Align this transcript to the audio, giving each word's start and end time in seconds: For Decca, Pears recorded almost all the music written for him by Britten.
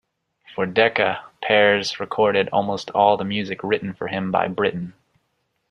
For 0.55 0.65
Decca, 0.65 1.23
Pears 1.43 1.99
recorded 1.99 2.49
almost 2.51 2.89
all 2.89 3.17
the 3.17 3.23
music 3.23 3.59
written 3.61 3.93
for 3.93 4.07
him 4.07 4.31
by 4.31 4.47
Britten. 4.47 4.95